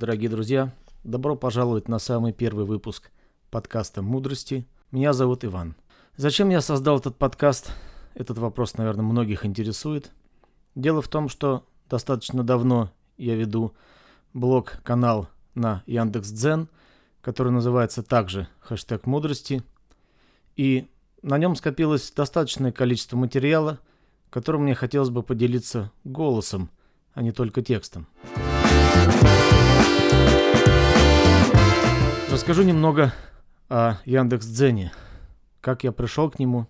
[0.00, 0.72] дорогие друзья!
[1.04, 3.10] Добро пожаловать на самый первый выпуск
[3.50, 4.66] подкаста «Мудрости».
[4.92, 5.76] Меня зовут Иван.
[6.16, 7.70] Зачем я создал этот подкаст?
[8.14, 10.10] Этот вопрос, наверное, многих интересует.
[10.74, 13.74] Дело в том, что достаточно давно я веду
[14.32, 16.70] блог-канал на Яндекс.Дзен,
[17.20, 19.62] который называется также хэштег «Мудрости».
[20.56, 20.88] И
[21.20, 23.78] на нем скопилось достаточное количество материала,
[24.30, 26.70] которым мне хотелось бы поделиться голосом,
[27.12, 28.06] а не только текстом.
[32.50, 33.14] Расскажу немного
[33.68, 34.90] о Яндекс.Дзене,
[35.60, 36.66] как я пришел к нему,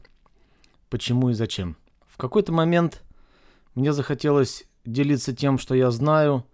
[0.90, 1.74] почему и зачем.
[2.06, 3.02] В какой-то момент
[3.74, 6.44] мне захотелось делиться тем, что я знаю,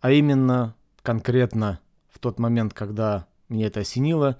[0.00, 1.78] а именно конкретно
[2.10, 4.38] в тот момент, когда меня это осенило,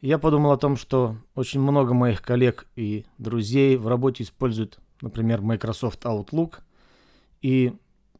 [0.00, 5.42] я подумал о том, что очень много моих коллег и друзей в работе используют, например,
[5.42, 6.54] Microsoft Outlook,
[7.40, 7.72] и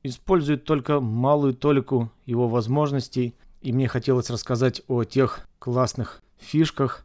[0.05, 7.05] используют только малую толику его возможностей, и мне хотелось рассказать о тех классных фишках,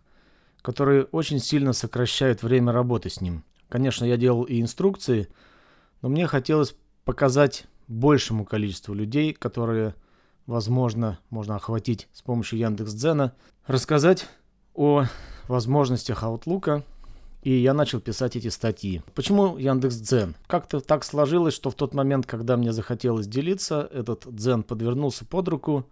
[0.61, 3.45] которые очень сильно сокращают время работы с ним.
[3.69, 5.30] Конечно, я делал и инструкции,
[6.02, 9.95] но мне хотелось показать большему количеству людей, которые,
[10.47, 13.33] возможно, можно охватить с помощью Яндекс.Дзена,
[13.65, 14.27] рассказать
[14.75, 15.05] о
[15.47, 16.83] возможностях Outlook,
[17.41, 19.02] и я начал писать эти статьи.
[19.15, 20.35] Почему Яндекс.Дзен?
[20.47, 25.47] Как-то так сложилось, что в тот момент, когда мне захотелось делиться, этот дзен подвернулся под
[25.47, 25.85] руку,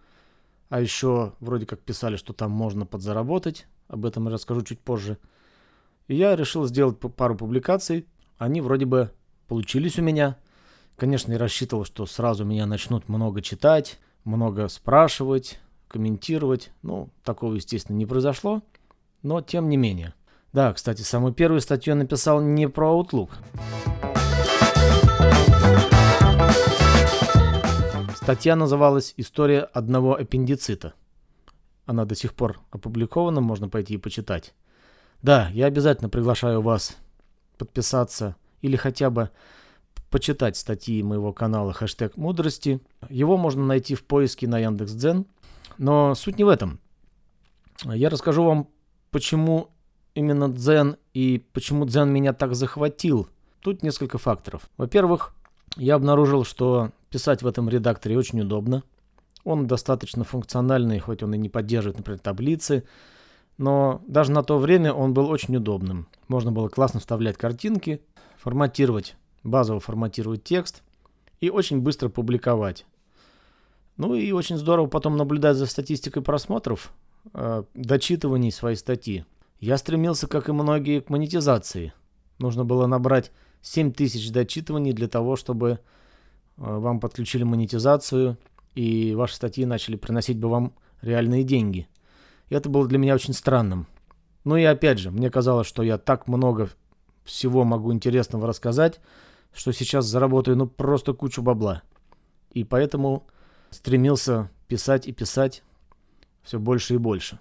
[0.69, 3.67] а еще вроде как писали, что там можно подзаработать.
[3.87, 5.17] Об этом я расскажу чуть позже.
[6.07, 8.05] И я решил сделать пару публикаций.
[8.37, 9.11] Они вроде бы
[9.47, 10.37] получились у меня.
[10.95, 16.71] Конечно, я рассчитывал, что сразу меня начнут много читать, много спрашивать, комментировать.
[16.81, 18.61] Ну, такого, естественно, не произошло.
[19.21, 20.13] Но тем не менее.
[20.53, 23.29] Да, кстати, самую первую статью я написал не про Outlook.
[28.27, 30.93] Статья называлась «История одного аппендицита».
[31.85, 34.53] Она до сих пор опубликована, можно пойти и почитать.
[35.21, 36.97] Да, я обязательно приглашаю вас
[37.57, 39.29] подписаться или хотя бы
[40.11, 42.81] почитать статьи моего канала хэштег мудрости.
[43.07, 45.25] Его можно найти в поиске на Яндекс.Дзен.
[45.77, 46.81] Но суть не в этом.
[47.85, 48.67] Я расскажу вам,
[49.09, 49.69] почему
[50.15, 53.29] именно Дзен и почему Дзен меня так захватил.
[53.61, 54.69] Тут несколько факторов.
[54.75, 55.33] Во-первых,
[55.77, 58.83] я обнаружил, что писать в этом редакторе очень удобно.
[59.43, 62.83] Он достаточно функциональный, хоть он и не поддерживает, например, таблицы,
[63.57, 66.07] но даже на то время он был очень удобным.
[66.27, 68.01] Можно было классно вставлять картинки,
[68.37, 70.83] форматировать, базово форматировать текст
[71.39, 72.85] и очень быстро публиковать.
[73.95, 76.93] Ну и очень здорово потом наблюдать за статистикой просмотров,
[77.33, 79.25] э, дочитываний своей статьи.
[79.59, 81.93] Я стремился, как и многие, к монетизации.
[82.37, 83.31] Нужно было набрать
[83.63, 85.79] 7000 дочитываний для того, чтобы
[86.57, 88.37] вам подключили монетизацию
[88.75, 91.87] и ваши статьи начали приносить бы вам реальные деньги.
[92.49, 93.87] И это было для меня очень странным.
[94.43, 96.69] Ну и опять же, мне казалось, что я так много
[97.23, 98.99] всего могу интересного рассказать,
[99.53, 101.81] что сейчас заработаю ну просто кучу бабла.
[102.51, 103.27] И поэтому
[103.69, 105.63] стремился писать и писать
[106.43, 107.39] все больше и больше.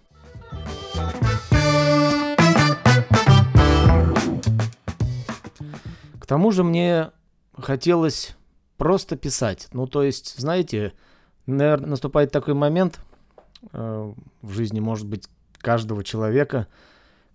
[6.19, 7.13] К тому же мне
[7.57, 8.37] хотелось
[8.77, 9.69] просто писать.
[9.73, 10.93] Ну, то есть, знаете,
[11.47, 13.01] наверное, наступает такой момент
[13.73, 15.29] э, в жизни, может быть,
[15.59, 16.69] каждого человека,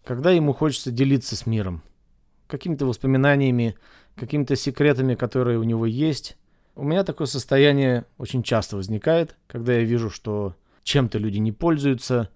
[0.04, 1.84] когда ему хочется делиться с миром.
[2.48, 3.76] Какими-то воспоминаниями,
[4.16, 6.38] какими-то секретами, которые у него есть.
[6.76, 12.30] У меня такое состояние очень часто возникает, когда я вижу, что чем-то люди не пользуются.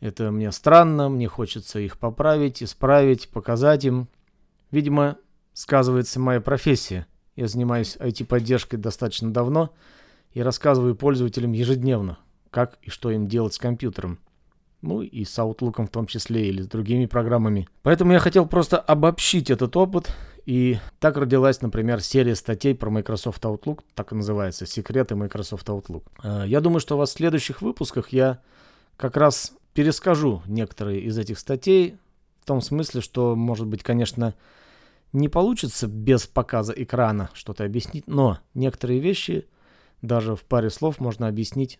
[0.00, 4.08] Это мне странно, мне хочется их поправить, исправить, показать им.
[4.70, 5.16] Видимо,
[5.54, 7.06] сказывается моя профессия.
[7.38, 9.72] Я занимаюсь IT-поддержкой достаточно давно
[10.32, 12.18] и рассказываю пользователям ежедневно,
[12.50, 14.18] как и что им делать с компьютером.
[14.82, 17.68] Ну и с Outlook в том числе или с другими программами.
[17.82, 20.12] Поэтому я хотел просто обобщить этот опыт.
[20.46, 26.02] И так родилась, например, серия статей про Microsoft Outlook, так и называется, «Секреты Microsoft Outlook».
[26.24, 28.40] Э, я думаю, что в следующих выпусках я
[28.96, 31.98] как раз перескажу некоторые из этих статей,
[32.40, 34.34] в том смысле, что, может быть, конечно,
[35.12, 39.46] не получится без показа экрана что-то объяснить, но некоторые вещи
[40.02, 41.78] даже в паре слов можно объяснить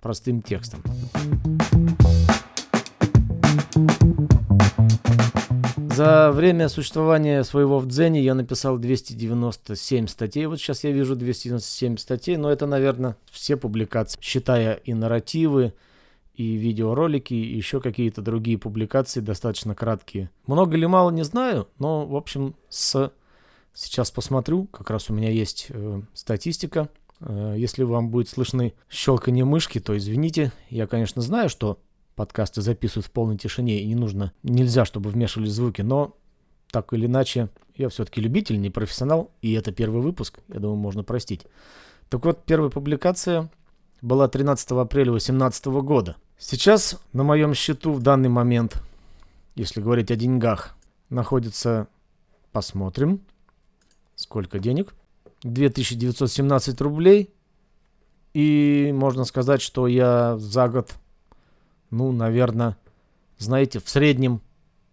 [0.00, 0.82] простым текстом.
[5.94, 10.46] За время существования своего в Дзене я написал 297 статей.
[10.46, 15.72] Вот сейчас я вижу 297 статей, но это, наверное, все публикации, считая и нарративы,
[16.34, 20.30] и видеоролики, и еще какие-то другие публикации достаточно краткие.
[20.46, 23.12] Много или мало, не знаю, но, в общем, с...
[23.72, 26.88] сейчас посмотрю, как раз у меня есть э, статистика.
[27.20, 30.52] Э, если вам будет слышны щелканье мышки, то извините.
[30.70, 31.78] Я, конечно, знаю, что
[32.16, 36.16] подкасты записывают в полной тишине и не нужно, нельзя, чтобы вмешивались звуки, но
[36.70, 41.04] так или иначе, я все-таки любитель, не профессионал, и это первый выпуск, я думаю, можно
[41.04, 41.46] простить.
[42.08, 43.50] Так вот, первая публикация
[44.02, 46.16] была 13 апреля 2018 года.
[46.38, 48.82] Сейчас на моем счету в данный момент,
[49.54, 50.76] если говорить о деньгах,
[51.08, 51.88] находится,
[52.52, 53.20] посмотрим,
[54.16, 54.94] сколько денег,
[55.42, 57.32] 2917 рублей.
[58.32, 60.94] И можно сказать, что я за год,
[61.90, 62.76] ну, наверное,
[63.38, 64.40] знаете, в среднем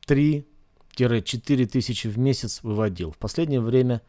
[0.07, 3.11] 3-4 тысячи в месяц выводил.
[3.11, 4.01] В последнее время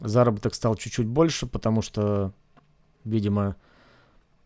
[0.00, 2.32] заработок стал чуть-чуть больше, потому что,
[3.04, 3.56] видимо,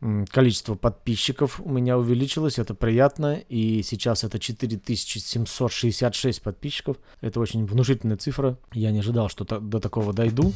[0.01, 6.97] количество подписчиков у меня увеличилось, это приятно, и сейчас это 4766 подписчиков.
[7.21, 8.59] Это очень внушительная цифра.
[8.73, 10.53] Я не ожидал, что до такого дойду.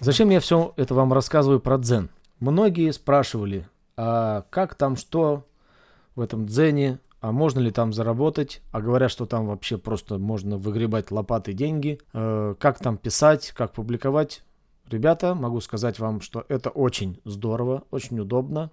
[0.00, 2.10] Зачем я все это вам рассказываю про дзен?
[2.40, 5.46] Многие спрашивали, а как там что
[6.14, 10.58] в этом дзене, а можно ли там заработать, а говорят, что там вообще просто можно
[10.58, 14.42] выгребать лопаты деньги, э, как там писать, как публиковать.
[14.90, 18.70] Ребята, могу сказать вам, что это очень здорово, очень удобно.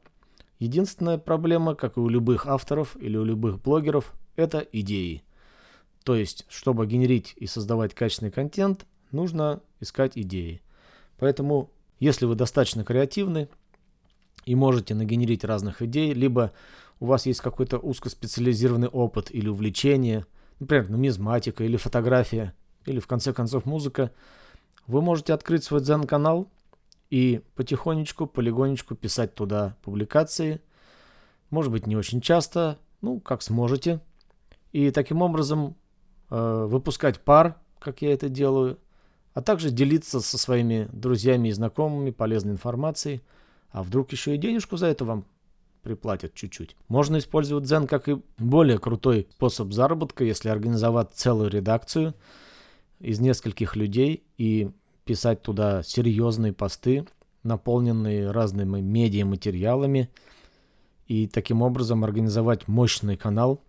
[0.60, 5.24] Единственная проблема, как и у любых авторов или у любых блогеров, это идеи.
[6.04, 10.62] То есть, чтобы генерить и создавать качественный контент, нужно искать идеи.
[11.20, 11.70] Поэтому,
[12.02, 13.48] если вы достаточно креативны
[14.44, 16.52] и можете нагенерить разных идей, либо
[17.02, 20.24] у вас есть какой-то узкоспециализированный опыт или увлечение,
[20.60, 22.54] например, нумизматика или фотография,
[22.86, 24.12] или в конце концов музыка,
[24.86, 26.48] вы можете открыть свой дзен-канал
[27.10, 30.62] и потихонечку, полигонечку писать туда публикации.
[31.50, 34.00] Может быть, не очень часто, ну, как сможете.
[34.72, 35.76] И таким образом
[36.30, 38.78] э, выпускать пар, как я это делаю,
[39.34, 43.24] а также делиться со своими друзьями и знакомыми полезной информацией.
[43.72, 45.26] А вдруг еще и денежку за это вам
[45.84, 46.76] приплатят чуть-чуть.
[46.88, 52.14] Можно использовать Zen как и более крутой способ заработка, если организовать целую редакцию
[53.00, 54.72] из нескольких людей и
[55.06, 57.06] писать туда серьезные посты,
[57.44, 60.10] наполненные разными медиаматериалами,
[61.08, 63.62] и таким образом организовать мощный канал,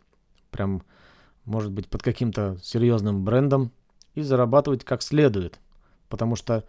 [0.50, 0.82] прям,
[1.44, 3.72] может быть, под каким-то серьезным брендом,
[4.14, 5.58] и зарабатывать как следует.
[6.08, 6.64] Потому что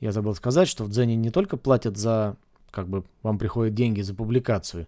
[0.00, 2.36] я забыл сказать, что в Дзене не только платят за
[2.76, 4.86] как бы вам приходят деньги за публикацию.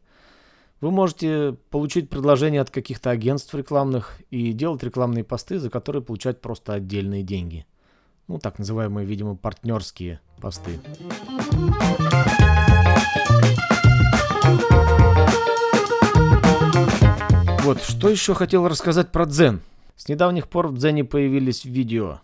[0.82, 6.42] Вы можете получить предложение от каких-то агентств рекламных и делать рекламные посты, за которые получать
[6.42, 7.64] просто отдельные деньги.
[8.26, 10.78] Ну, так называемые, видимо, партнерские посты.
[17.62, 19.62] Вот, что еще хотел рассказать про Дзен.
[19.96, 22.20] С недавних пор в Дзене появились видео.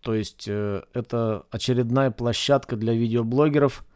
[0.00, 3.84] То есть э, это очередная площадка для видеоблогеров–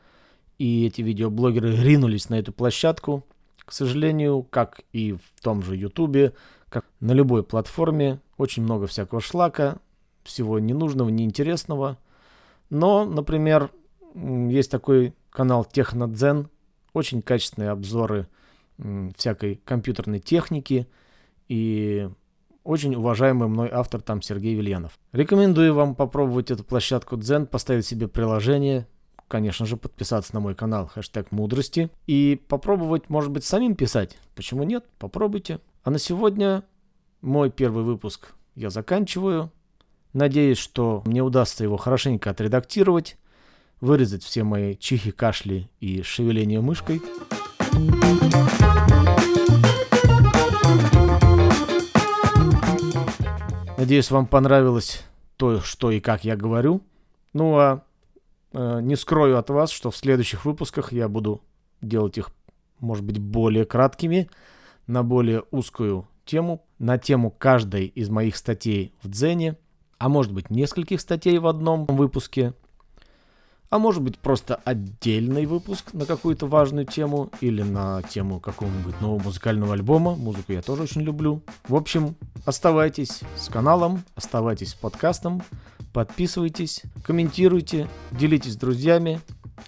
[0.58, 3.25] и эти видеоблогеры ринулись на эту площадку.
[3.64, 6.32] К сожалению, как и в том же Ютубе,
[6.69, 9.78] как на любой платформе, очень много всякого шлака,
[10.25, 11.99] всего ненужного, неинтересного.
[12.70, 13.70] Но, например,
[14.14, 16.49] есть такой канал Технодзен,
[16.93, 18.26] очень качественные обзоры
[19.16, 20.87] всякой компьютерной техники
[21.49, 22.09] и
[22.64, 24.99] очень уважаемый мной автор там Сергей Вильянов.
[25.12, 28.87] Рекомендую вам попробовать эту площадку Дзен, поставить себе приложение,
[29.28, 34.18] конечно же, подписаться на мой канал хэштег мудрости и попробовать, может быть, самим писать.
[34.35, 34.85] Почему нет?
[34.99, 35.61] Попробуйте.
[35.85, 36.64] А на сегодня
[37.20, 39.52] мой первый выпуск я заканчиваю.
[40.12, 43.18] Надеюсь, что мне удастся его хорошенько отредактировать,
[43.80, 47.00] вырезать все мои чихи, кашли и шевеление мышкой.
[53.76, 55.04] Надеюсь, вам понравилось
[55.37, 56.82] то, что и как я говорю.
[57.32, 57.85] Ну а
[58.59, 61.43] не скрою от вас, что в следующих выпусках я буду
[61.81, 62.31] делать их,
[62.81, 64.29] может быть, более краткими,
[64.87, 69.57] на более узкую тему, на тему каждой из моих статей в Дзене,
[69.99, 72.55] а может быть, нескольких статей в одном выпуске,
[73.70, 79.22] а может быть, просто отдельный выпуск на какую-то важную тему или на тему какого-нибудь нового
[79.22, 80.14] музыкального альбома.
[80.14, 81.42] Музыку я тоже очень люблю.
[81.68, 85.42] В общем, оставайтесь с каналом, оставайтесь с подкастом.
[85.92, 89.20] Подписывайтесь, комментируйте, делитесь с друзьями,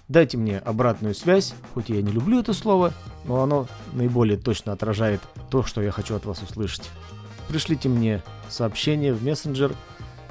[0.07, 2.93] дайте мне обратную связь, хоть я не люблю это слово,
[3.25, 6.89] но оно наиболее точно отражает то, что я хочу от вас услышать.
[7.49, 9.73] Пришлите мне сообщение в мессенджер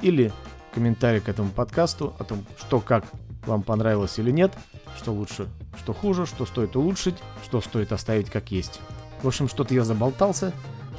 [0.01, 0.31] или
[0.73, 3.05] комментарий к этому подкасту о том, что как
[3.45, 4.53] вам понравилось или нет,
[4.97, 8.79] что лучше, что хуже, что стоит улучшить, что стоит оставить как есть.
[9.21, 10.53] В общем, что-то я заболтался,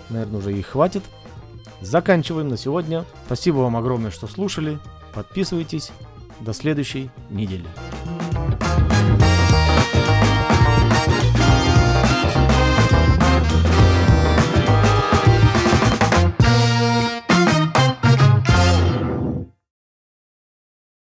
[0.08, 1.02] наверное, уже и хватит.
[1.80, 3.04] заканчиваем на сегодня.
[3.26, 4.78] Спасибо вам огромное, что слушали.
[5.14, 5.90] Подписывайтесь.
[6.40, 7.66] До следующей недели.